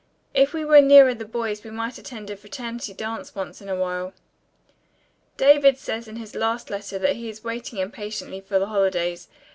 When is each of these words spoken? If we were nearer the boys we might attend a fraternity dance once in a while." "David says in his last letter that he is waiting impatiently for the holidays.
If 0.33 0.51
we 0.51 0.65
were 0.65 0.81
nearer 0.81 1.13
the 1.13 1.25
boys 1.25 1.63
we 1.63 1.69
might 1.69 1.99
attend 1.99 2.31
a 2.31 2.35
fraternity 2.35 2.91
dance 2.91 3.35
once 3.35 3.61
in 3.61 3.69
a 3.69 3.75
while." 3.75 4.13
"David 5.37 5.77
says 5.77 6.07
in 6.07 6.15
his 6.15 6.33
last 6.33 6.71
letter 6.71 6.97
that 6.97 7.17
he 7.17 7.29
is 7.29 7.43
waiting 7.43 7.77
impatiently 7.77 8.41
for 8.41 8.57
the 8.57 8.65
holidays. 8.65 9.27